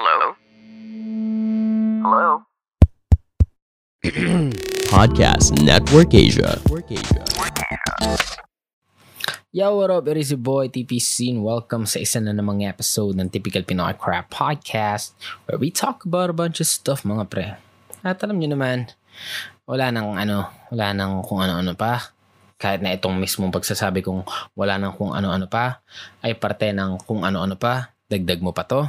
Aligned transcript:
Hello? 0.00 0.32
Hello? 2.00 2.28
Podcast 4.88 5.60
Network 5.60 6.16
Asia. 6.16 6.56
Yo, 9.52 9.76
what 9.76 9.92
up? 9.92 10.08
It 10.08 10.16
is 10.16 10.32
your 10.32 10.40
boy 10.40 10.72
TPC 10.72 11.36
and 11.36 11.44
welcome 11.44 11.84
sa 11.84 12.00
isa 12.00 12.16
na 12.16 12.32
namang 12.32 12.64
episode 12.64 13.12
ng 13.12 13.28
Typical 13.28 13.60
Pinoy 13.60 13.92
Crap 13.92 14.32
Podcast 14.32 15.12
where 15.44 15.60
we 15.60 15.68
talk 15.68 16.08
about 16.08 16.32
a 16.32 16.36
bunch 16.36 16.64
of 16.64 16.68
stuff 16.72 17.04
mga 17.04 17.28
pre. 17.28 17.60
At 18.00 18.24
alam 18.24 18.40
nyo 18.40 18.56
naman, 18.56 18.88
wala 19.68 19.92
nang 19.92 20.16
ano, 20.16 20.48
wala 20.72 20.96
nang 20.96 21.20
kung 21.28 21.44
ano-ano 21.44 21.76
pa. 21.76 22.08
Kahit 22.56 22.80
na 22.80 22.96
itong 22.96 23.20
mismong 23.20 23.52
pagsasabi 23.52 24.00
kong 24.00 24.24
wala 24.56 24.80
nang 24.80 24.96
kung 24.96 25.12
ano-ano 25.12 25.44
pa, 25.44 25.84
ay 26.24 26.40
parte 26.40 26.72
ng 26.72 27.04
kung 27.04 27.20
ano-ano 27.20 27.60
pa, 27.60 27.92
dagdag 28.08 28.40
mo 28.40 28.56
pa 28.56 28.64
to. 28.64 28.88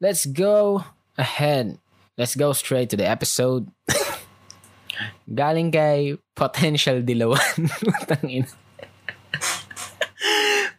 Let's 0.00 0.24
go 0.24 0.80
ahead. 1.20 1.76
Let's 2.16 2.32
go 2.32 2.56
straight 2.56 2.88
to 2.88 2.96
the 2.96 3.04
episode. 3.04 3.68
Galing 5.28 5.68
kay 5.68 6.16
Potential 6.32 7.04
Dilawan. 7.04 7.68
Tangina. 8.08 8.48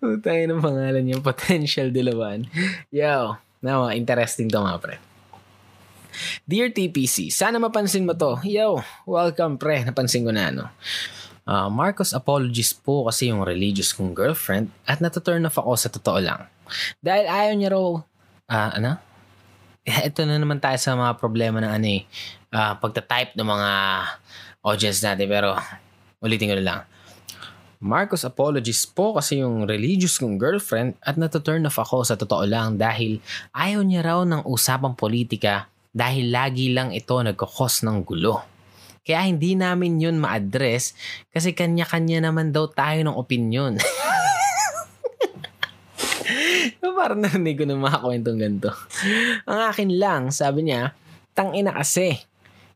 Utay 0.02 0.50
ng 0.50 0.58
pangalan 0.58 1.06
niya, 1.06 1.22
Potential 1.22 1.94
Dilawan. 1.94 2.50
Yo, 2.90 3.38
na 3.62 3.94
interesting 3.94 4.50
to 4.50 4.58
mga 4.58 4.82
pre. 4.82 4.98
Dear 6.50 6.74
TPC, 6.74 7.30
sana 7.30 7.62
mapansin 7.62 8.10
mo 8.10 8.18
to. 8.18 8.42
Yo, 8.42 8.82
welcome 9.06 9.62
pre, 9.62 9.86
napansin 9.86 10.26
ko 10.26 10.34
na 10.34 10.50
ano. 10.50 10.66
Ah, 11.46 11.70
Marcos 11.70 12.18
apologies 12.18 12.74
po 12.74 13.06
kasi 13.06 13.30
yung 13.30 13.46
religious 13.46 13.94
kong 13.94 14.18
girlfriend 14.18 14.74
at 14.90 14.98
nataturn 14.98 15.46
off 15.46 15.62
ako 15.62 15.78
sa 15.78 15.94
totoo 15.94 16.18
lang. 16.18 16.50
Dahil 17.06 17.30
ayaw 17.30 17.54
niya 17.54 17.70
raw, 17.70 18.02
ah, 18.50 18.74
ano? 18.82 19.11
Ito 20.08 20.30
na 20.30 20.38
naman 20.38 20.62
tayo 20.62 20.78
sa 20.78 20.94
mga 20.94 21.18
problema 21.18 21.58
ng 21.58 21.72
ano 21.74 21.88
eh, 21.90 22.02
ah, 22.54 22.78
pagta-type 22.78 23.34
ng 23.34 23.48
mga 23.48 23.72
audience 24.62 25.02
natin 25.02 25.26
pero 25.26 25.58
ulitin 26.22 26.54
ko 26.54 26.56
na 26.62 26.66
lang. 26.66 26.80
Marcos 27.82 28.22
apologies 28.22 28.86
po 28.86 29.18
kasi 29.18 29.42
yung 29.42 29.66
religious 29.66 30.22
kong 30.22 30.38
girlfriend 30.38 30.94
at 31.02 31.18
nataturn 31.18 31.66
off 31.66 31.82
ako 31.82 32.06
sa 32.06 32.14
totoo 32.14 32.46
lang 32.46 32.78
dahil 32.78 33.18
ayaw 33.58 33.82
niya 33.82 34.06
raw 34.06 34.20
ng 34.22 34.46
usapang 34.46 34.94
politika 34.94 35.66
dahil 35.90 36.30
lagi 36.30 36.70
lang 36.78 36.94
ito 36.94 37.18
nagkakos 37.18 37.82
ng 37.82 38.06
gulo. 38.06 38.46
Kaya 39.02 39.26
hindi 39.26 39.58
namin 39.58 39.98
yun 39.98 40.22
ma-address 40.22 40.94
kasi 41.34 41.58
kanya-kanya 41.58 42.30
naman 42.30 42.54
daw 42.54 42.70
tayo 42.70 43.02
ng 43.02 43.18
opinion. 43.18 43.82
Parang 47.02 47.18
narinig 47.26 47.58
ko 47.58 47.66
ng 47.66 47.82
mga 47.82 47.98
kwentong 48.06 48.38
ganito. 48.38 48.70
Ang 49.50 49.60
akin 49.74 49.90
lang, 49.98 50.30
sabi 50.30 50.70
niya, 50.70 50.94
tangina 51.34 51.74
kasi. 51.74 52.22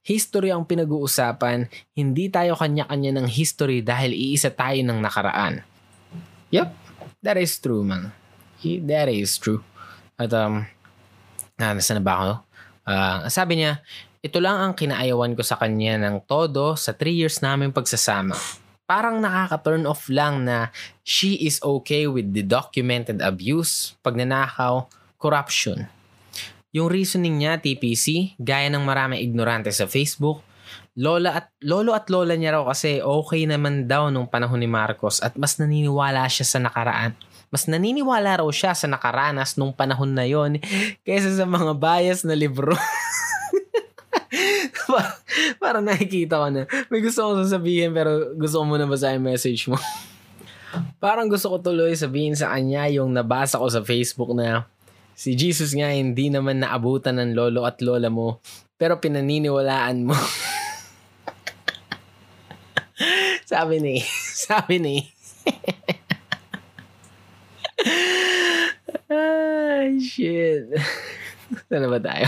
History 0.01 0.49
ang 0.49 0.65
pinag-uusapan, 0.65 1.69
hindi 1.93 2.29
tayo 2.33 2.57
kanya-kanya 2.57 3.21
ng 3.21 3.27
history 3.29 3.85
dahil 3.85 4.13
iisa 4.13 4.49
tayo 4.49 4.81
ng 4.81 4.97
nakaraan. 4.97 5.61
Yep, 6.49 6.69
that 7.21 7.37
is 7.37 7.57
true, 7.61 7.85
man. 7.85 8.13
That 8.65 9.13
is 9.13 9.37
true. 9.37 9.61
At, 10.17 10.33
um, 10.33 10.65
ah, 11.61 11.73
nasa 11.73 11.93
na 11.93 12.01
ba 12.01 12.13
ako? 12.17 12.33
Ah, 12.85 13.19
sabi 13.29 13.61
niya, 13.61 13.81
ito 14.25 14.41
lang 14.41 14.57
ang 14.57 14.73
kinaayawan 14.73 15.37
ko 15.37 15.45
sa 15.45 15.57
kanya 15.57 16.01
ng 16.01 16.25
todo 16.25 16.73
sa 16.73 16.97
3 16.97 17.13
years 17.13 17.45
namin 17.45 17.69
pagsasama. 17.69 18.33
Parang 18.85 19.17
nakaka-turn 19.17 19.89
off 19.89 20.05
lang 20.13 20.45
na 20.45 20.69
she 21.01 21.41
is 21.41 21.57
okay 21.65 22.05
with 22.05 22.37
the 22.37 22.45
documented 22.45 23.17
abuse, 23.17 23.97
pagnanakaw, 24.05 24.85
corruption. 25.17 25.89
Yung 26.69 26.93
reasoning 26.93 27.41
niya, 27.41 27.57
TPC, 27.57 28.37
gaya 28.37 28.69
ng 28.69 28.85
maraming 28.85 29.25
ignorante 29.25 29.73
sa 29.73 29.89
Facebook, 29.89 30.45
lola 30.95 31.43
at 31.43 31.51
lolo 31.65 31.91
at 31.91 32.07
lola 32.07 32.39
niya 32.39 32.55
raw 32.55 32.63
kasi 32.71 33.03
okay 33.03 33.43
naman 33.43 33.89
daw 33.89 34.07
nung 34.07 34.31
panahon 34.31 34.63
ni 34.63 34.69
Marcos 34.69 35.19
at 35.19 35.35
mas 35.35 35.59
naniniwala 35.59 36.23
siya 36.29 36.45
sa 36.47 36.59
nakaraan. 36.61 37.17
Mas 37.49 37.71
naniniwala 37.71 38.43
raw 38.43 38.49
siya 38.51 38.75
sa 38.75 38.87
nakaranas 38.91 39.55
nung 39.55 39.71
panahon 39.71 40.11
na 40.11 40.27
yon 40.27 40.59
kaysa 41.07 41.35
sa 41.35 41.45
mga 41.47 41.73
bias 41.79 42.27
na 42.27 42.35
libro. 42.35 42.75
Pa- 44.95 45.19
Parang 45.63 45.83
nakikita 45.83 46.39
ko 46.39 46.47
na. 46.47 46.63
May 46.87 47.03
gusto 47.03 47.19
kong 47.27 47.43
sasabihin 47.43 47.91
pero 47.91 48.31
gusto 48.39 48.63
ko 48.63 48.63
muna 48.63 48.87
basahin 48.87 49.19
message 49.19 49.67
mo. 49.67 49.75
Parang 51.03 51.27
gusto 51.27 51.51
ko 51.51 51.59
tuloy 51.59 51.91
sabihin 51.99 52.35
sa 52.39 52.55
kanya 52.55 52.87
yung 52.87 53.11
nabasa 53.11 53.59
ko 53.59 53.67
sa 53.67 53.83
Facebook 53.83 54.31
na 54.31 54.63
si 55.15 55.35
Jesus 55.35 55.75
nga 55.75 55.91
hindi 55.91 56.31
naman 56.31 56.63
naabutan 56.63 57.19
ng 57.19 57.31
lolo 57.35 57.67
at 57.67 57.79
lola 57.83 58.07
mo 58.07 58.39
pero 58.75 58.99
pinaniniwalaan 58.99 60.03
mo. 60.03 60.15
sabi 63.51 63.79
ni, 63.79 64.03
sabi 64.47 64.75
ni. 64.79 64.97
Ay, 69.07 69.95
shit. 70.03 70.75
Sana 71.71 71.87
ba 71.87 71.99
tayo? 72.03 72.27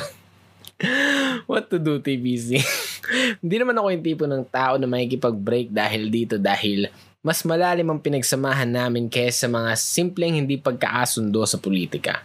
What 1.47 1.71
to 1.71 1.79
do, 1.79 2.03
TBC? 2.03 2.59
Hindi 3.41 3.55
naman 3.55 3.79
ako 3.79 3.87
yung 3.95 4.03
tipo 4.03 4.27
ng 4.27 4.43
tao 4.51 4.75
na 4.75 4.83
makikipag-break 4.83 5.71
dahil 5.71 6.11
dito 6.11 6.35
dahil 6.35 6.91
mas 7.23 7.47
malalim 7.47 7.87
ang 7.87 8.03
pinagsamahan 8.03 8.67
namin 8.67 9.07
kaysa 9.07 9.47
mga 9.47 9.75
simpleng 9.75 10.35
hindi 10.39 10.55
pagkaasundo 10.55 11.43
sa 11.43 11.59
politika. 11.59 12.23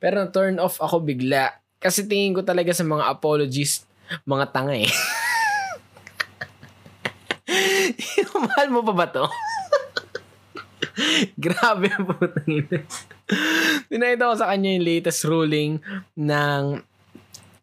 Pero 0.00 0.16
na-turn 0.20 0.56
off 0.56 0.80
ako 0.80 1.04
bigla 1.04 1.52
kasi 1.76 2.08
tingin 2.08 2.32
ko 2.32 2.40
talaga 2.40 2.72
sa 2.72 2.80
mga 2.84 3.12
apologies, 3.12 3.84
mga 4.24 4.48
tanga 4.52 4.76
eh. 4.76 4.88
Mahal 8.48 8.68
mo 8.72 8.80
pa 8.84 8.92
ba 8.94 9.06
to? 9.08 9.26
Grabe 11.44 11.92
ang 11.92 12.04
putang 12.08 12.48
ina. 12.48 12.78
Pinakita 13.88 14.32
ko 14.32 14.34
sa 14.36 14.48
kanya 14.48 14.76
yung 14.76 14.86
latest 14.86 15.24
ruling 15.28 15.80
ng 16.16 16.62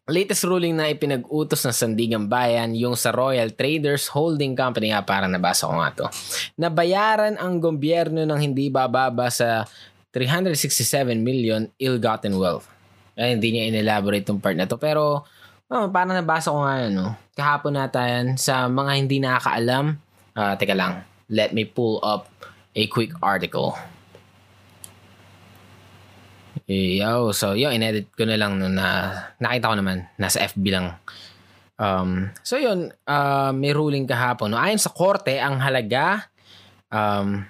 latest 0.06 0.46
ruling 0.46 0.78
na 0.78 0.86
ipinag-utos 0.86 1.66
ng 1.66 1.74
Sandigan 1.74 2.30
Bayan, 2.30 2.78
yung 2.78 2.94
sa 2.94 3.10
Royal 3.10 3.50
Traders 3.50 4.06
Holding 4.14 4.54
Company, 4.54 4.94
nga 4.94 5.02
parang 5.02 5.30
nabasa 5.34 5.66
ko 5.66 5.74
nga 5.82 5.90
to, 5.90 6.06
na 6.54 6.70
bayaran 6.70 7.34
ang 7.34 7.58
gobyerno 7.58 8.22
ng 8.22 8.38
hindi 8.38 8.70
bababa 8.70 9.26
sa 9.34 9.66
367 10.14 11.10
million 11.18 11.66
ill-gotten 11.76 12.38
wealth. 12.38 12.70
Ay, 13.18 13.34
hindi 13.34 13.52
niya 13.52 13.68
in-elaborate 13.68 14.24
tong 14.24 14.38
part 14.38 14.54
na 14.54 14.70
to. 14.70 14.78
Pero, 14.78 15.26
oh, 15.66 15.86
parang 15.90 16.14
nabasa 16.14 16.54
ko 16.54 16.62
nga 16.62 16.86
yan, 16.86 16.92
no? 16.94 17.18
Kahapon 17.34 17.74
nata 17.74 18.06
yan. 18.06 18.38
Sa 18.38 18.70
mga 18.70 18.92
hindi 18.94 19.18
nakakaalam, 19.18 19.86
ah, 20.38 20.54
teka 20.54 20.76
lang, 20.78 21.02
let 21.26 21.50
me 21.50 21.66
pull 21.66 21.98
up 22.06 22.30
a 22.78 22.86
quick 22.86 23.10
article. 23.18 23.74
Yo, 26.66 27.30
so 27.30 27.54
yo, 27.54 27.70
inedit 27.70 28.10
ko 28.18 28.26
na 28.26 28.34
lang 28.34 28.58
no 28.58 28.66
na 28.66 29.14
nakita 29.38 29.70
ko 29.70 29.76
naman 29.78 30.10
nasa 30.18 30.42
FB 30.50 30.64
lang. 30.74 30.98
Um, 31.78 32.34
so 32.42 32.58
yun, 32.58 32.90
uh, 33.06 33.54
may 33.54 33.70
ruling 33.70 34.08
kahapon. 34.08 34.50
No? 34.50 34.58
Ayon 34.58 34.82
sa 34.82 34.90
korte, 34.90 35.38
ang 35.38 35.62
halaga 35.62 36.26
um, 36.90 37.46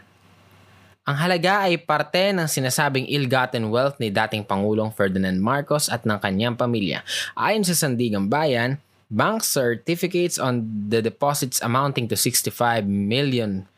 ang 1.07 1.17
halaga 1.23 1.71
ay 1.71 1.79
parte 1.79 2.35
ng 2.35 2.51
sinasabing 2.51 3.07
ill-gotten 3.07 3.71
wealth 3.71 3.97
ni 4.03 4.11
dating 4.11 4.43
Pangulong 4.43 4.91
Ferdinand 4.91 5.39
Marcos 5.39 5.87
at 5.87 6.03
ng 6.03 6.19
kanyang 6.19 6.59
pamilya. 6.59 7.07
Ayon 7.39 7.63
sa 7.63 7.79
Sandigan 7.79 8.27
Bayan, 8.27 8.83
bank 9.07 9.47
certificates 9.47 10.35
on 10.35 10.67
the 10.91 10.99
deposits 10.99 11.63
amounting 11.63 12.11
to 12.11 12.19
65 12.19 12.85
million 12.91 13.71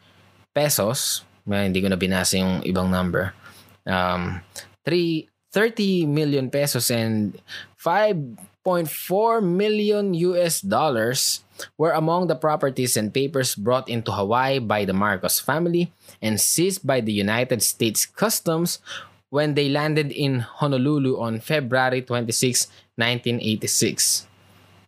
pesos. 0.56 1.20
May, 1.44 1.68
hindi 1.68 1.84
ko 1.84 1.92
na 1.92 2.00
binasa 2.00 2.40
yung 2.40 2.64
ibang 2.64 2.88
number. 2.88 3.36
Um, 3.84 4.40
3, 4.88 5.28
30 5.52 6.08
million 6.08 6.48
pesos 6.48 6.88
and 6.88 7.36
5.4 7.76 9.44
million 9.44 10.16
US 10.32 10.64
dollars 10.64 11.44
were 11.76 11.92
among 11.92 12.32
the 12.32 12.34
properties 12.34 12.96
and 12.96 13.12
papers 13.12 13.52
brought 13.52 13.92
into 13.92 14.08
Hawaii 14.08 14.64
by 14.64 14.88
the 14.88 14.96
Marcos 14.96 15.44
family 15.44 15.92
and 16.24 16.40
seized 16.40 16.88
by 16.88 17.04
the 17.04 17.12
United 17.12 17.60
States 17.60 18.08
Customs 18.08 18.80
when 19.28 19.52
they 19.52 19.68
landed 19.68 20.08
in 20.08 20.40
Honolulu 20.40 21.20
on 21.20 21.44
February 21.44 22.00
26, 22.00 22.72
1986. 22.96 24.24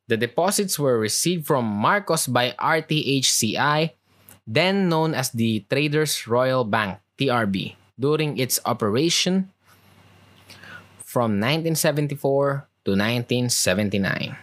The 0.09 0.17
deposits 0.17 0.81
were 0.81 0.97
received 0.97 1.45
from 1.45 1.69
Marcos 1.69 2.27
by 2.27 2.57
RTHCI, 2.57 3.93
then 4.47 4.89
known 4.89 5.13
as 5.13 5.29
the 5.29 5.61
Traders 5.69 6.25
Royal 6.27 6.65
Bank, 6.65 6.99
TRB, 7.21 7.77
during 8.01 8.41
its 8.41 8.59
operation 8.65 9.53
from 11.11 11.43
1974 11.43 12.71
to 12.87 12.95
1979. 12.95 14.39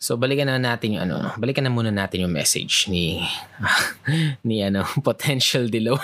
So 0.00 0.16
balikan 0.16 0.48
na 0.48 0.56
natin 0.56 0.96
yung 0.96 1.04
ano, 1.04 1.36
balikan 1.36 1.68
na 1.68 1.72
muna 1.72 1.92
natin 1.92 2.24
yung 2.24 2.32
message 2.32 2.88
ni 2.88 3.20
ni 4.48 4.64
ano, 4.64 4.88
potential 5.04 5.68
dilaw. 5.68 6.00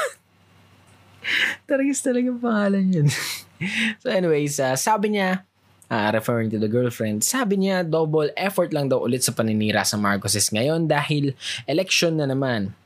Taragis 1.65 2.05
talaga 2.05 2.29
ang 2.29 2.41
pangalan 2.45 2.85
yun. 2.93 3.09
so 4.05 4.13
anyways, 4.13 4.61
uh, 4.61 4.77
sabi 4.77 5.17
niya, 5.17 5.49
uh, 5.89 6.13
referring 6.13 6.53
to 6.53 6.61
the 6.61 6.69
girlfriend, 6.69 7.25
sabi 7.25 7.57
niya 7.65 7.81
double 7.81 8.29
effort 8.37 8.77
lang 8.77 8.93
daw 8.93 9.01
ulit 9.01 9.25
sa 9.25 9.33
paninira 9.33 9.89
sa 9.89 9.97
Marcoses 9.97 10.53
ngayon 10.53 10.85
dahil 10.85 11.33
election 11.65 12.21
na 12.21 12.29
naman. 12.29 12.77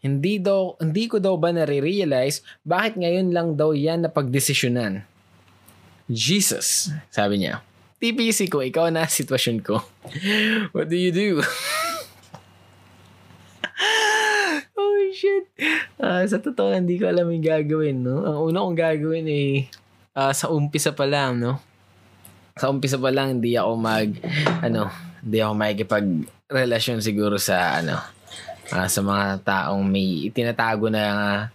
Hindi 0.00 0.40
daw 0.40 0.80
hindi 0.80 1.04
ko 1.04 1.20
daw 1.20 1.36
ba 1.36 1.52
nare-realize 1.52 2.40
bakit 2.64 2.96
ngayon 2.96 3.28
lang 3.28 3.60
daw 3.60 3.76
yan 3.76 4.08
na 4.08 4.08
pagdesisyonan. 4.08 5.13
Jesus, 6.04 6.92
sabi 7.08 7.40
niya. 7.40 7.64
TPC 7.96 8.52
ko, 8.52 8.60
ikaw 8.60 8.92
na 8.92 9.08
sitwasyon 9.08 9.64
ko. 9.64 9.80
What 10.76 10.92
do 10.92 11.00
you 11.00 11.08
do? 11.08 11.40
oh 14.76 14.96
shit. 15.16 15.48
Uh, 15.96 16.20
sa 16.28 16.36
totoo, 16.36 16.76
hindi 16.76 17.00
ko 17.00 17.08
alam 17.08 17.32
yung 17.32 17.40
gagawin, 17.40 18.04
no? 18.04 18.20
Ang 18.28 18.52
una 18.52 18.68
kong 18.68 18.76
gagawin 18.76 19.24
eh, 19.32 19.64
uh, 20.12 20.36
sa 20.36 20.52
umpisa 20.52 20.92
pa 20.92 21.08
lang, 21.08 21.40
no? 21.40 21.56
Sa 22.60 22.68
umpisa 22.68 23.00
pa 23.00 23.08
lang, 23.08 23.40
hindi 23.40 23.56
ako 23.56 23.72
mag, 23.80 24.12
ano, 24.60 24.92
hindi 25.24 25.40
ako 25.40 25.52
makikipag 25.56 26.04
relasyon 26.52 27.00
siguro 27.00 27.40
sa, 27.40 27.80
ano, 27.80 27.96
uh, 28.68 28.84
sa 28.84 29.00
mga 29.00 29.40
taong 29.40 29.80
may 29.80 30.28
itinatago 30.28 30.92
na 30.92 31.04
uh, 31.08 31.48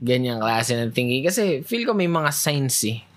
ganyang 0.00 0.40
klase 0.40 0.80
ng 0.80 0.96
thinking. 0.96 1.28
Kasi 1.28 1.60
feel 1.60 1.84
ko 1.84 1.92
may 1.92 2.08
mga 2.08 2.32
signs 2.32 2.88
eh 2.88 3.11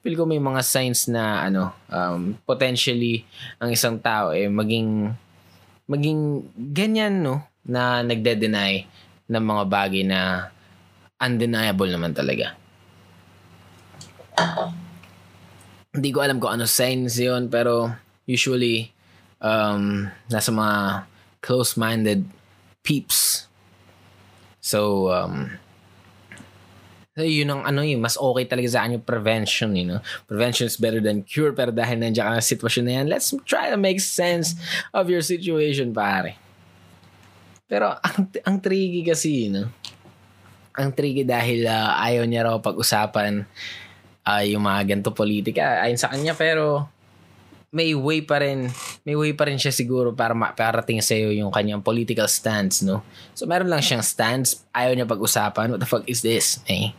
feel 0.00 0.16
ko 0.16 0.24
may 0.24 0.40
mga 0.40 0.64
signs 0.64 1.08
na 1.12 1.44
ano 1.44 1.76
um, 1.92 2.32
potentially 2.48 3.24
ang 3.60 3.68
isang 3.68 4.00
tao 4.00 4.32
eh 4.32 4.48
maging 4.48 5.12
maging 5.90 6.46
ganyan 6.56 7.20
no 7.20 7.44
na 7.66 8.00
nagde-deny 8.00 8.88
ng 9.30 9.44
mga 9.44 9.64
bagay 9.68 10.02
na 10.02 10.50
undeniable 11.20 11.90
naman 11.92 12.16
talaga. 12.16 12.56
Hindi 15.92 16.10
ko 16.10 16.18
alam 16.24 16.40
kung 16.40 16.56
ano 16.56 16.64
signs 16.64 17.20
yon 17.20 17.52
pero 17.52 17.92
usually 18.24 18.88
um, 19.42 20.08
nasa 20.32 20.50
mga 20.50 21.04
close-minded 21.44 22.24
peeps. 22.80 23.46
So, 24.64 25.10
um, 25.12 25.52
So, 27.18 27.26
yun 27.26 27.50
ang 27.50 27.66
ano 27.66 27.82
yung 27.82 28.06
mas 28.06 28.14
okay 28.14 28.46
talaga 28.46 28.70
sa 28.70 28.86
yung 28.86 29.02
prevention, 29.02 29.74
you 29.74 29.82
know. 29.82 29.98
Prevention 30.30 30.70
is 30.70 30.78
better 30.78 31.02
than 31.02 31.26
cure, 31.26 31.50
pero 31.50 31.74
dahil 31.74 31.98
nandiyan 31.98 32.22
ka 32.22 32.32
na 32.38 32.44
sitwasyon 32.44 32.84
na 32.86 32.92
yan, 33.02 33.06
let's 33.10 33.34
try 33.42 33.66
to 33.66 33.74
make 33.74 33.98
sense 33.98 34.54
of 34.94 35.10
your 35.10 35.18
situation, 35.18 35.90
pare. 35.90 36.38
Pero 37.66 37.98
ang, 37.98 38.30
ang 38.46 38.56
tricky 38.62 39.02
kasi, 39.02 39.46
you 39.46 39.50
know, 39.50 39.66
ang 40.78 40.94
tricky 40.94 41.26
dahil 41.26 41.66
uh, 41.66 41.98
ayaw 41.98 42.22
niya 42.30 42.46
raw 42.46 42.62
pag-usapan 42.62 43.42
uh, 44.22 44.42
yung 44.46 44.62
mga 44.62 44.94
ganito 44.94 45.10
politika 45.10 45.82
ayon 45.82 45.98
sa 45.98 46.14
kanya, 46.14 46.38
pero 46.38 46.86
may 47.70 47.94
way 47.94 48.18
pa 48.18 48.42
rin, 48.42 48.66
may 49.06 49.14
way 49.14 49.30
pa 49.30 49.46
rin 49.46 49.54
siya 49.54 49.70
siguro 49.70 50.10
para 50.10 50.34
maparating 50.34 50.98
sa 50.98 51.14
iyo 51.14 51.30
yung 51.30 51.54
kanyang 51.54 51.86
political 51.86 52.26
stance, 52.26 52.82
no? 52.82 53.06
So, 53.30 53.46
meron 53.46 53.70
lang 53.70 53.78
siyang 53.78 54.02
stance, 54.02 54.66
ayaw 54.74 54.98
niya 54.98 55.06
pag-usapan. 55.06 55.70
What 55.70 55.80
the 55.80 55.86
fuck 55.86 56.02
is 56.10 56.18
this? 56.18 56.58
Eh? 56.66 56.90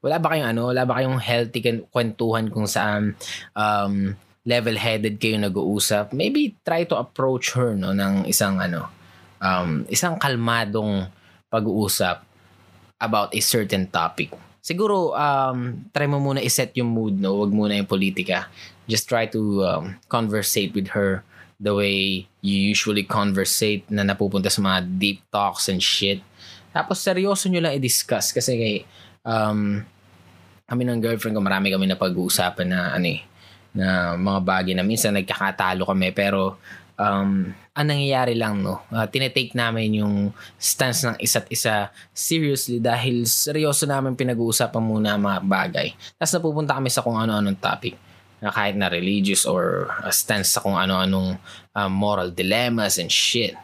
Wala 0.00 0.16
ba 0.16 0.32
kayong 0.32 0.48
ano, 0.56 0.72
wala 0.72 0.88
ba 0.88 0.96
kayong 0.96 1.20
healthy 1.20 1.60
kwentuhan 1.92 2.48
kung 2.48 2.64
saan 2.64 3.20
um, 3.52 4.16
level-headed 4.48 5.20
kayo 5.20 5.36
nag-uusap? 5.36 6.16
Maybe 6.16 6.56
try 6.64 6.88
to 6.88 6.96
approach 6.96 7.52
her 7.52 7.76
no 7.76 7.92
ng 7.92 8.24
isang 8.24 8.56
ano, 8.64 8.88
um, 9.44 9.84
isang 9.92 10.16
kalmadong 10.16 11.04
pag-uusap 11.52 12.24
about 12.96 13.36
a 13.36 13.40
certain 13.44 13.84
topic. 13.92 14.32
Siguro 14.68 15.16
um, 15.16 15.80
try 15.96 16.04
mo 16.04 16.20
muna 16.20 16.44
i-set 16.44 16.76
yung 16.76 16.92
mood 16.92 17.16
no, 17.16 17.40
wag 17.40 17.48
muna 17.48 17.72
yung 17.72 17.88
politika. 17.88 18.52
Just 18.84 19.08
try 19.08 19.24
to 19.32 19.64
um, 19.64 19.96
conversate 20.12 20.76
with 20.76 20.92
her 20.92 21.24
the 21.56 21.72
way 21.72 22.28
you 22.44 22.56
usually 22.68 23.00
conversate 23.00 23.88
na 23.88 24.04
napupunta 24.04 24.52
sa 24.52 24.60
mga 24.60 24.84
deep 25.00 25.24
talks 25.32 25.72
and 25.72 25.80
shit. 25.80 26.20
Tapos 26.76 27.00
seryoso 27.00 27.48
nyo 27.48 27.64
lang 27.64 27.80
i-discuss 27.80 28.36
kasi 28.36 28.52
kay 28.60 28.76
um, 29.24 29.80
kami 30.68 30.82
ng 30.84 31.00
girlfriend 31.00 31.32
ko, 31.32 31.40
marami 31.40 31.72
kami 31.72 31.88
na 31.88 31.96
pag-uusapan 31.96 32.68
na 32.68 32.92
ano 32.92 33.08
eh, 33.08 33.24
na 33.72 34.20
mga 34.20 34.40
bagay 34.44 34.76
na 34.76 34.84
minsan 34.84 35.16
nagkakatalo 35.16 35.88
kami 35.88 36.12
pero 36.12 36.60
um, 36.98 37.54
ang 37.54 37.86
nangyayari 37.86 38.34
lang 38.34 38.60
no, 38.60 38.82
uh, 38.90 39.06
tinetake 39.06 39.54
namin 39.54 40.02
yung 40.02 40.14
stance 40.58 41.06
ng 41.06 41.16
isa't 41.22 41.46
isa 41.48 41.94
seriously 42.10 42.82
dahil 42.82 43.24
seryoso 43.24 43.86
namin 43.86 44.18
pinag-uusapan 44.18 44.82
muna 44.82 45.14
ang 45.14 45.22
mga 45.22 45.40
bagay. 45.46 45.88
Tapos 46.18 46.34
napupunta 46.34 46.74
kami 46.74 46.90
sa 46.90 47.06
kung 47.06 47.16
ano-anong 47.16 47.56
topic 47.62 47.94
na 48.42 48.50
kahit 48.50 48.74
na 48.74 48.90
religious 48.90 49.46
or 49.46 49.90
a 50.02 50.10
stance 50.10 50.54
sa 50.54 50.62
kung 50.62 50.74
ano-anong 50.74 51.38
uh, 51.74 51.90
moral 51.90 52.34
dilemmas 52.34 52.98
and 52.98 53.10
shit. 53.10 53.54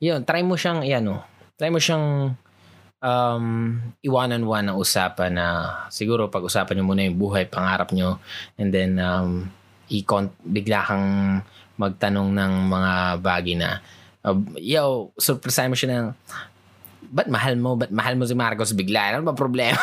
Yun, 0.00 0.24
try 0.28 0.44
mo 0.44 0.56
siyang, 0.56 0.84
yan 0.84 1.08
no, 1.08 1.24
try 1.56 1.72
mo 1.72 1.80
siyang 1.80 2.36
um, 3.02 3.46
iwanan-one 4.00 4.72
ang 4.72 4.78
usapan 4.78 5.36
na 5.36 5.46
siguro 5.88 6.28
pag-usapan 6.28 6.80
nyo 6.80 6.84
muna 6.84 7.04
yung 7.04 7.18
buhay, 7.18 7.44
pangarap 7.48 7.92
nyo, 7.92 8.20
and 8.56 8.72
then 8.72 8.96
um, 9.00 9.48
i-con- 9.92 10.32
bigla 10.40 10.80
kang 10.88 11.08
magtanong 11.76 12.32
ng 12.32 12.52
mga 12.72 12.92
bagay 13.20 13.54
na, 13.56 13.84
uh, 14.24 14.36
yo, 14.56 15.12
surprise 15.20 15.68
mo 15.68 15.76
siya 15.76 15.90
ng, 16.00 16.08
ba't 17.12 17.28
mahal 17.28 17.54
mo? 17.60 17.76
Ba't 17.76 17.92
mahal 17.92 18.16
mo 18.16 18.24
si 18.24 18.32
Marcos 18.32 18.72
bigla? 18.72 19.16
Ano 19.16 19.28
ba 19.28 19.36
problema? 19.36 19.76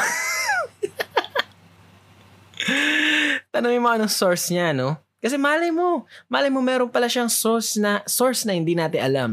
Tanong 3.53 3.77
mo 3.81 3.89
anong 3.89 4.13
source 4.13 4.49
niya, 4.49 4.73
no? 4.73 4.97
Kasi 5.19 5.35
malay 5.35 5.69
mo, 5.69 6.07
malay 6.31 6.47
mo 6.47 6.63
meron 6.63 6.87
pala 6.87 7.11
siyang 7.11 7.27
source 7.27 7.75
na 7.75 7.99
source 8.07 8.47
na 8.47 8.55
hindi 8.55 8.71
natin 8.71 9.03
alam. 9.03 9.31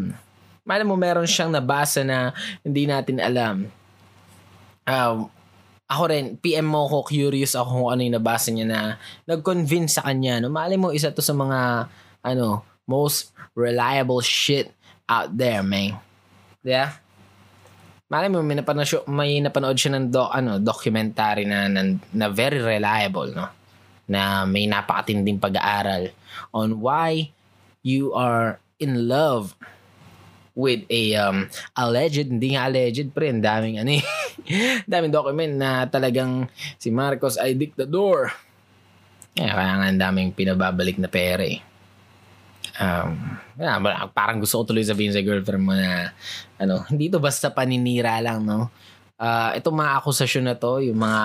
Malay 0.67 0.83
mo 0.83 0.99
meron 0.99 1.31
siyang 1.31 1.55
nabasa 1.55 2.03
na 2.03 2.35
hindi 2.67 2.91
natin 2.91 3.23
alam. 3.23 3.71
Um, 4.83 5.31
ako 5.87 6.03
rin, 6.11 6.35
PM 6.43 6.67
mo 6.67 6.91
ko, 6.91 7.07
curious 7.07 7.55
ako 7.55 7.87
kung 7.87 7.89
ano 7.95 8.01
yung 8.03 8.17
nabasa 8.19 8.51
niya 8.51 8.67
na 8.67 8.81
nag-convince 9.27 9.99
sa 9.99 10.07
kanya. 10.07 10.43
No? 10.43 10.51
Malay 10.51 10.75
mo, 10.75 10.91
isa 10.91 11.15
to 11.15 11.23
sa 11.23 11.31
mga, 11.31 11.87
ano, 12.27 12.67
most 12.91 13.31
reliable 13.55 14.19
shit 14.19 14.75
out 15.07 15.31
there, 15.31 15.63
man. 15.63 15.95
Yeah? 16.67 16.99
Malay 18.11 18.27
mo, 18.31 18.43
may 18.43 18.59
napanood 18.59 18.87
siya, 18.87 19.07
may 19.07 19.39
napanood 19.39 19.79
siya 19.79 19.95
ng 19.95 20.07
do, 20.11 20.27
ano, 20.27 20.59
documentary 20.59 21.47
na, 21.47 21.71
na, 21.71 21.83
na 22.11 22.27
very 22.35 22.59
reliable, 22.59 23.31
no? 23.31 23.47
Na 24.11 24.47
may 24.47 24.67
napakatinding 24.67 25.43
pag-aaral 25.43 26.11
on 26.55 26.79
why 26.83 27.31
you 27.87 28.15
are 28.15 28.59
in 28.79 29.07
love 29.07 29.55
with 30.57 30.89
a 30.89 31.13
um, 31.21 31.47
alleged, 31.77 32.33
hindi 32.33 32.57
nga 32.57 32.65
alleged, 32.67 33.13
pre, 33.13 33.29
ang 33.29 33.45
daming 33.45 33.77
ano 33.77 34.01
eh, 34.01 34.05
daming 34.91 35.13
document 35.13 35.53
na 35.53 35.85
talagang 35.85 36.49
si 36.81 36.89
Marcos 36.89 37.37
ay 37.37 37.53
diktador. 37.53 38.33
Yeah, 39.37 39.53
kaya 39.53 39.73
nga 39.77 39.87
ang 39.93 40.01
daming 40.01 40.33
pinababalik 40.33 40.97
na 40.97 41.13
pera 41.13 41.45
eh. 41.45 41.61
Um, 42.81 43.37
parang 44.17 44.41
gusto 44.41 44.61
ko 44.61 44.73
tuloy 44.73 44.85
sabihin 44.85 45.13
sa 45.13 45.21
girlfriend 45.21 45.65
mo 45.65 45.77
na 45.77 46.13
ano, 46.57 46.89
hindi 46.89 47.13
to 47.13 47.21
basta 47.21 47.53
paninira 47.53 48.17
lang, 48.25 48.49
no? 48.49 48.73
Uh, 49.17 49.57
itong 49.57 49.81
mga 49.81 49.93
akusasyon 50.05 50.45
na 50.45 50.57
to, 50.57 50.81
yung 50.85 51.01
mga 51.01 51.25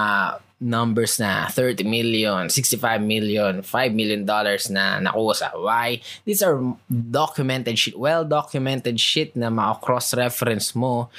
numbers 0.62 1.18
na 1.18 1.50
30 1.50 1.84
million, 1.84 2.46
65 2.48 3.02
million, 3.02 3.66
5 3.66 3.98
million 3.98 4.22
dollars 4.22 4.70
na 4.70 5.02
nakuha 5.02 5.34
sa 5.34 5.50
Hawaii. 5.52 5.98
These 6.24 6.46
are 6.46 6.62
documented 6.88 7.76
shit, 7.76 7.98
well-documented 7.98 9.02
shit 9.02 9.34
na 9.34 9.50
maka-cross-reference 9.50 10.78
mo 10.78 11.10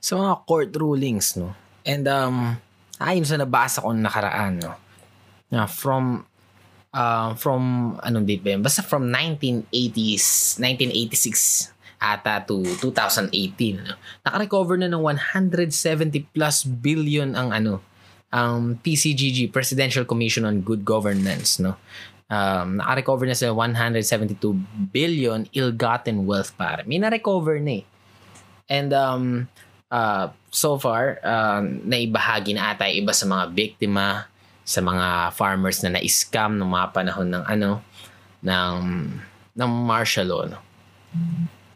sa 0.00 0.16
mga 0.16 0.34
court 0.48 0.70
rulings, 0.74 1.36
no? 1.36 1.52
And 1.84 2.08
um, 2.08 2.56
ayon 2.96 3.28
sa 3.28 3.36
nabasa 3.36 3.84
ko 3.84 3.92
nakaraan, 3.92 4.64
no? 4.64 4.74
Na 5.52 5.68
from 5.68 6.24
uh, 6.96 7.36
from 7.36 7.94
anong 8.00 8.24
date 8.24 8.42
ba 8.42 8.56
yun? 8.56 8.64
Basta 8.64 8.80
from 8.80 9.12
1980s, 9.12 10.56
1986 10.58 11.77
ata 11.98 12.42
to 12.46 12.62
2018. 12.80 13.82
No? 13.82 13.94
Naka-recover 14.22 14.78
na 14.78 14.88
ng 14.88 15.02
170 15.02 16.30
plus 16.30 16.62
billion 16.64 17.34
ang 17.34 17.50
ano, 17.50 17.82
ang 18.30 18.78
PCGG, 18.80 19.50
Presidential 19.50 20.06
Commission 20.06 20.46
on 20.46 20.62
Good 20.62 20.84
Governance, 20.86 21.58
no? 21.58 21.76
Um, 22.28 22.76
naka-recover 22.76 23.24
na 23.24 23.32
sa 23.32 23.48
172 23.56 24.36
billion 24.92 25.48
ill-gotten 25.56 26.28
wealth 26.28 26.52
para. 26.60 26.84
May 26.84 27.00
na-recover 27.00 27.56
na 27.56 27.80
eh. 27.80 27.84
And 28.68 28.92
um, 28.92 29.24
uh, 29.88 30.28
so 30.52 30.76
far, 30.76 31.24
uh, 31.24 31.64
naibahagi 31.64 32.52
na 32.52 32.76
ata 32.76 32.84
iba 32.92 33.16
sa 33.16 33.24
mga 33.24 33.44
biktima, 33.56 34.28
sa 34.60 34.84
mga 34.84 35.32
farmers 35.32 35.80
na 35.80 35.96
na-scam 35.96 36.60
ng 36.60 36.68
mga 36.68 36.86
panahon 36.92 37.28
ng 37.32 37.44
ano, 37.48 37.80
ng, 38.44 38.76
ng 39.56 39.70
martial 39.88 40.28
law, 40.28 40.44
no? 40.44 40.60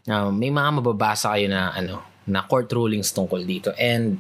Uh, 0.07 0.35
may 0.35 0.51
mga 0.51 0.83
mababasa 0.83 1.35
kayo 1.35 1.47
na 1.47 1.71
ano, 1.71 2.03
na 2.27 2.43
court 2.47 2.71
rulings 2.75 3.15
tungkol 3.15 3.43
dito. 3.47 3.71
And 3.79 4.19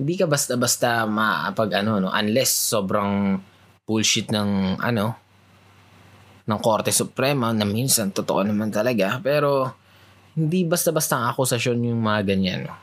hindi 0.00 0.14
ka 0.16 0.24
basta-basta 0.24 1.04
mapag 1.04 1.84
ano 1.84 2.00
no 2.00 2.08
unless 2.08 2.72
sobrang 2.72 3.36
bullshit 3.84 4.32
ng 4.32 4.80
ano 4.80 5.12
ng 6.48 6.58
Korte 6.58 6.90
Suprema 6.90 7.52
na 7.52 7.68
minsan 7.68 8.10
totoo 8.10 8.42
naman 8.42 8.74
talaga. 8.74 9.22
Pero 9.22 9.70
hindi 10.34 10.66
basta-basta 10.66 11.14
ang 11.14 11.26
akusasyon 11.34 11.78
yung 11.94 12.02
mga 12.02 12.20
ganyan. 12.26 12.66
No? 12.66 12.74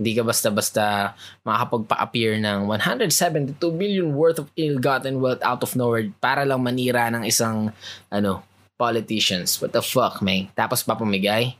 Hindi 0.00 0.16
ka 0.16 0.24
basta-basta 0.24 1.12
makakapagpa-appear 1.44 2.40
ng 2.40 2.64
172 2.64 3.60
billion 3.76 4.08
worth 4.16 4.40
of 4.40 4.48
ill-gotten 4.56 5.20
wealth 5.20 5.44
out 5.44 5.60
of 5.60 5.76
nowhere 5.76 6.08
para 6.24 6.48
lang 6.48 6.64
manira 6.64 7.12
ng 7.12 7.28
isang 7.28 7.68
ano 8.08 8.40
politicians. 8.80 9.60
What 9.60 9.76
the 9.76 9.84
fuck, 9.84 10.24
man? 10.24 10.48
Tapos 10.56 10.80
papamigay, 10.80 11.52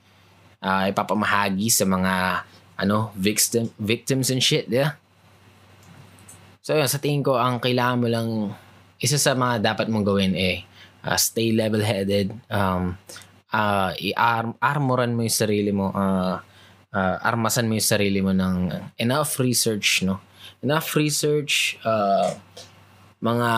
uh, 0.62 0.84
ipapamahagi 0.88 1.68
sa 1.68 1.84
mga 1.84 2.44
ano 2.80 3.12
victim 3.16 3.68
victims 3.76 4.32
and 4.32 4.40
shit, 4.40 4.68
yeah. 4.68 4.96
So 6.60 6.76
yun, 6.76 6.88
sa 6.88 7.00
tingin 7.00 7.24
ko 7.24 7.36
ang 7.40 7.60
kailangan 7.60 8.00
mo 8.00 8.08
lang 8.08 8.28
isa 9.00 9.16
sa 9.16 9.32
mga 9.32 9.64
dapat 9.64 9.88
mong 9.88 10.04
gawin 10.04 10.36
eh 10.36 10.68
uh, 11.04 11.16
stay 11.16 11.56
level-headed 11.56 12.36
um 12.52 12.94
uh, 13.50 13.90
i-armoran 13.96 15.16
mo 15.16 15.24
yung 15.24 15.32
sarili 15.32 15.72
mo 15.72 15.88
uh, 15.90 16.36
uh, 16.92 17.16
armasan 17.24 17.66
mo 17.66 17.80
yung 17.80 17.90
sarili 17.96 18.20
mo 18.20 18.36
ng 18.36 18.68
enough 19.00 19.40
research 19.40 20.04
no 20.04 20.20
enough 20.60 20.92
research 20.94 21.80
uh, 21.82 22.36
mga 23.24 23.50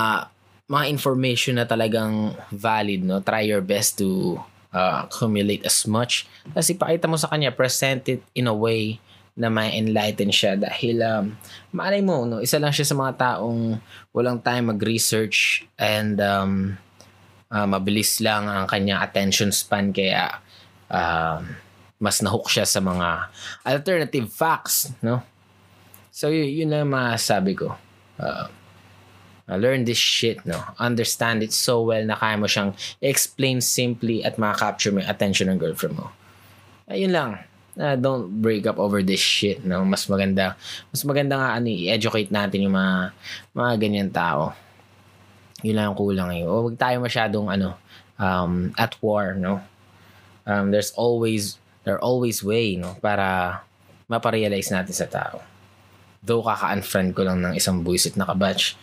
mga 0.71 0.85
information 0.89 1.59
na 1.59 1.67
talagang 1.67 2.39
valid 2.55 3.03
no 3.03 3.19
try 3.21 3.43
your 3.43 3.61
best 3.61 3.99
to 3.99 4.39
uh, 4.73 5.07
accumulate 5.07 5.63
as 5.69 5.85
much. 5.87 6.27
Kasi 6.57 6.75
ipakita 6.75 7.07
mo 7.07 7.21
sa 7.21 7.31
kanya 7.31 7.53
present 7.53 8.09
it 8.09 8.25
in 8.35 8.49
a 8.49 8.57
way 8.57 8.99
na 9.33 9.49
may 9.49 9.73
enlighten 9.77 10.29
siya. 10.29 10.57
Dahil 10.61 11.01
um, 11.01 11.37
malay 11.73 12.05
mo 12.05 12.25
no 12.29 12.41
isa 12.41 12.61
lang 12.61 12.73
siya 12.73 12.89
sa 12.89 12.97
mga 12.97 13.13
taong 13.17 13.81
walang 14.13 14.41
time 14.41 14.73
mag-research 14.73 15.65
and 15.81 16.21
um, 16.21 16.77
uh, 17.49 17.69
mabilis 17.69 18.21
lang 18.21 18.49
ang 18.49 18.69
kanyang 18.69 19.01
attention 19.01 19.53
span. 19.53 19.93
Kaya 19.93 20.41
uh, 20.93 21.41
mas 22.03 22.21
nahook 22.21 22.51
siya 22.51 22.67
sa 22.69 22.83
mga 22.83 23.31
alternative 23.65 24.29
facts 24.29 24.93
no? 25.01 25.25
So 26.13 26.29
y- 26.29 26.61
yun 26.61 26.69
lang 26.73 26.93
masabi 26.93 27.57
ko. 27.57 27.73
Uh, 28.21 28.53
learn 29.59 29.85
this 29.85 29.99
shit 30.01 30.45
no? 30.45 30.61
Understand 30.79 31.43
it 31.43 31.53
so 31.53 31.83
well 31.83 32.03
na 32.05 32.17
kaya 32.17 32.37
mo 32.39 32.47
siyang 32.47 32.77
explain 33.03 33.61
simply 33.61 34.23
at 34.23 34.37
makaka-capture 34.37 34.93
mo 34.93 35.01
yung 35.03 35.11
attention 35.11 35.49
ng 35.51 35.59
girlfriend 35.59 35.99
mo. 35.99 36.13
Ayun 36.89 37.13
lang. 37.13 37.31
Uh, 37.73 37.97
don't 37.97 38.45
break 38.45 38.69
up 38.69 38.77
over 38.77 39.01
this 39.01 39.21
shit 39.21 39.65
no? 39.65 39.81
Mas 39.83 40.05
maganda 40.05 40.61
mas 40.93 41.03
maganda 41.09 41.41
nga 41.41 41.57
ano 41.57 41.73
i-educate 41.73 42.29
natin 42.29 42.69
yung 42.69 42.77
mga 42.77 43.17
mga 43.57 43.73
ganyan 43.81 44.11
tao. 44.13 44.53
Yun 45.65 45.77
lang 45.79 45.87
ang 45.93 45.97
kulang 45.97 46.31
eh. 46.37 46.45
Huwag 46.45 46.77
tayo 46.77 47.01
masyadong 47.01 47.49
ano 47.49 47.75
um, 48.21 48.71
at 48.77 48.93
war 49.01 49.33
no? 49.35 49.65
Um, 50.45 50.69
there's 50.75 50.93
always 50.99 51.57
there 51.89 52.03
always 52.03 52.45
way 52.45 52.77
no? 52.77 52.99
Para 53.01 53.61
maparealize 54.11 54.69
natin 54.69 54.93
sa 54.93 55.09
tao. 55.09 55.41
Though 56.23 56.45
kaka-unfriend 56.45 57.17
ko 57.17 57.25
lang 57.25 57.41
ng 57.41 57.55
isang 57.57 57.81
buisit 57.81 58.15
na 58.15 58.29
kabatch 58.29 58.77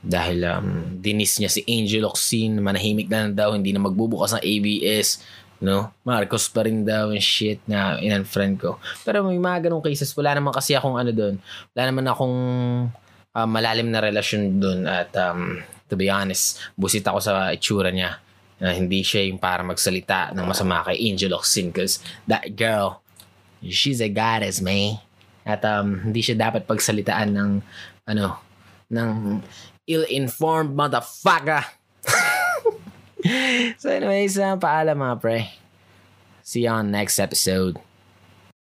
dahil 0.00 0.44
um, 0.48 0.96
dinis 0.96 1.36
niya 1.36 1.52
si 1.52 1.60
Angel 1.68 2.08
Oxin 2.08 2.56
manahimik 2.60 3.12
na 3.12 3.28
lang 3.28 3.36
daw 3.36 3.52
hindi 3.52 3.72
na 3.72 3.84
magbubukas 3.84 4.32
ng 4.36 4.44
ABS 4.44 5.20
no? 5.60 5.92
Marcos 6.02 6.48
pa 6.48 6.64
rin 6.64 6.82
daw 6.82 7.12
and 7.12 7.22
shit 7.22 7.60
na 7.68 8.00
in-unfriend 8.00 8.56
ko. 8.56 8.80
Pero 9.04 9.20
may 9.22 9.36
mga 9.36 9.68
ganong 9.68 9.84
cases. 9.84 10.10
Wala 10.16 10.32
naman 10.32 10.56
kasi 10.56 10.72
akong 10.72 10.96
ano 10.96 11.12
doon. 11.12 11.36
Wala 11.76 11.84
naman 11.84 12.04
akong 12.08 12.36
uh, 13.36 13.48
malalim 13.48 13.92
na 13.92 14.00
relasyon 14.00 14.56
doon 14.56 14.88
at 14.88 15.12
um, 15.20 15.60
to 15.86 15.94
be 15.94 16.08
honest, 16.08 16.58
busit 16.74 17.04
ako 17.04 17.20
sa 17.20 17.52
itsura 17.52 17.92
niya. 17.92 18.18
Uh, 18.60 18.72
hindi 18.72 19.00
siya 19.00 19.24
yung 19.24 19.40
para 19.40 19.64
magsalita 19.64 20.32
ng 20.36 20.44
masama 20.44 20.84
kay 20.84 20.96
Angel 21.08 21.32
Oxin 21.36 21.72
because 21.72 22.00
that 22.24 22.56
girl, 22.56 23.04
she's 23.64 24.00
a 24.00 24.08
goddess, 24.08 24.60
man. 24.64 25.00
At 25.44 25.64
um, 25.64 26.08
hindi 26.08 26.20
siya 26.20 26.36
dapat 26.36 26.68
pagsalitaan 26.68 27.30
ng 27.32 27.50
ano, 28.08 28.26
ng 28.92 29.40
ill-informed 29.90 30.78
motherfucker. 30.78 31.66
so 33.82 33.90
anyways, 33.90 34.38
uh, 34.38 34.56
paalam 34.56 35.02
mga 35.02 35.16
pre. 35.18 35.50
See 36.46 36.64
you 36.64 36.70
on 36.70 36.94
next 36.94 37.18
episode. 37.18 37.82